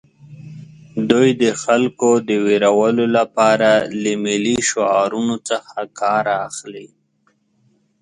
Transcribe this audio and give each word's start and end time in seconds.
دوی 1.09 1.29
د 1.41 1.45
خلکو 1.63 2.09
د 2.29 2.29
ویرولو 2.47 3.05
لپاره 3.17 3.69
له 4.01 4.11
ملي 4.25 4.57
شعارونو 4.69 5.35
څخه 5.49 5.75
کار 5.99 6.25
اخلي 6.47 6.87